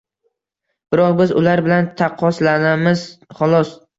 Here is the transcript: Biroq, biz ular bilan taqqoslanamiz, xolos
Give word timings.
Biroq, 0.95 1.11
biz 1.19 1.33
ular 1.41 1.61
bilan 1.67 1.91
taqqoslanamiz, 2.01 3.07
xolos 3.43 3.75